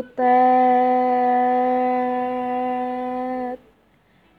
[0.00, 0.40] butet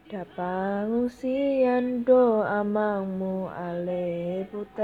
[0.09, 4.82] Dapang usian do amangmu ale butet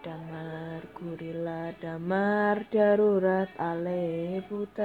[0.00, 4.80] Damar gurila damar darurat ale butet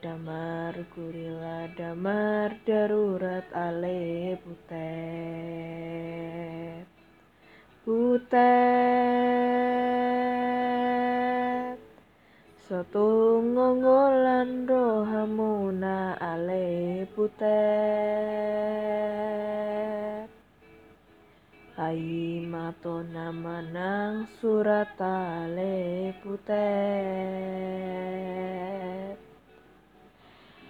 [0.00, 6.11] Damar gurila damar darurat ale butet
[8.12, 8.36] Butet
[12.68, 17.48] Soto ngongolan rohamuna ale butet
[21.80, 26.52] Ai matona manang surat ale butet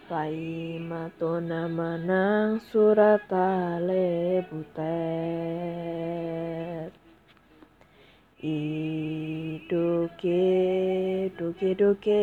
[0.06, 6.41] Pai matona manang surat ale butet
[10.02, 10.42] ঢুকে
[11.38, 12.22] ঢুকে ঢুকে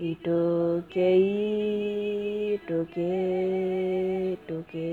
[0.00, 1.26] ইটোকেই
[2.68, 3.14] টোকে
[4.48, 4.92] টোকে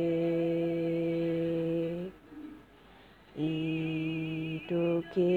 [3.43, 5.33] ইটোকে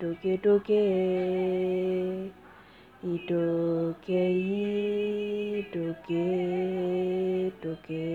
[0.00, 0.84] টোকে টোকে
[3.04, 4.42] ইটোকেই
[5.72, 6.26] টোকে
[7.62, 8.06] টোকে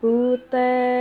[0.00, 0.95] পুতে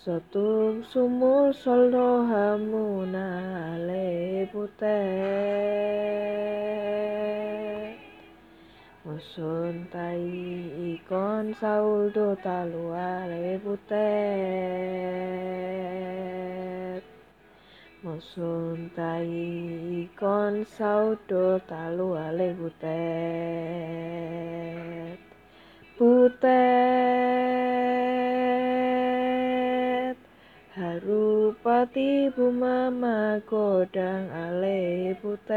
[0.00, 4.96] Sotum sumur soldo hamuna lepute
[9.04, 10.24] Musun tai
[10.96, 14.08] ikon saul do talua lepute
[18.02, 19.28] Musun tai
[20.00, 24.59] ikon saul do talua lepute Musun talua lepute
[30.70, 35.50] Harupati bumama godang ale butet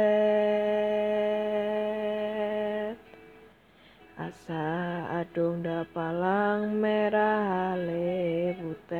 [4.17, 8.97] Asa adung dapalang merah ale butet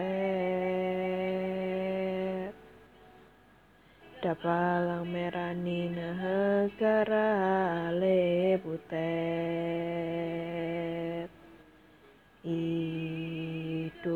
[4.22, 7.30] Dapalang merah nina hegara
[7.90, 10.03] ale butet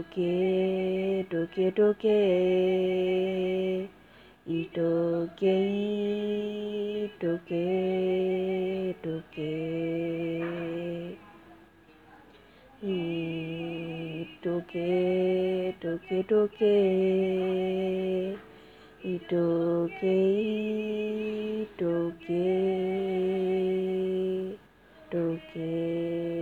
[0.10, 2.18] toke, toke, toke.
[4.50, 7.66] I toke, i toke,
[9.04, 9.52] toke.
[12.84, 12.96] I
[14.44, 16.74] toke, toke, toke.
[19.00, 19.20] I
[25.12, 26.37] toke.